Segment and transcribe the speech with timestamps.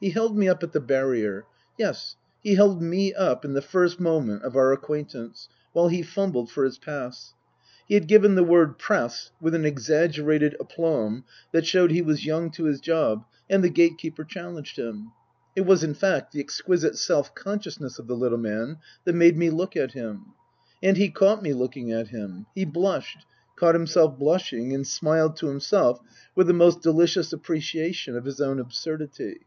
[0.00, 1.44] He held me up at the barrier
[1.76, 6.50] (yes, he held me up in the first moment of our acquaintance) while he fumbled
[6.50, 7.34] for his pass.
[7.86, 12.50] He had given the word" Press" with an exaggerated aplomb that showed he was young
[12.52, 15.12] to his job, and the gate keeper challenged him.
[15.54, 19.50] It was, in fact, the exquisite self consciousness of the little man that made me
[19.50, 20.28] look at him.
[20.82, 25.48] And he caught me looking at him; he blushed, caught himself blushing and smiled to
[25.48, 26.00] himself
[26.34, 29.40] with the most delicious appreciation of his own absurdity.